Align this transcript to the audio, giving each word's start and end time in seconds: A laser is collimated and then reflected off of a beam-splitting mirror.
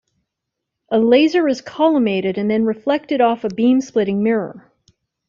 A 0.89 0.97
laser 0.97 1.47
is 1.47 1.61
collimated 1.61 2.39
and 2.39 2.49
then 2.49 2.65
reflected 2.65 3.21
off 3.21 3.43
of 3.43 3.51
a 3.51 3.55
beam-splitting 3.55 4.23
mirror. 4.23 4.73